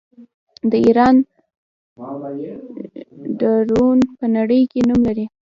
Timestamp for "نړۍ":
4.37-4.61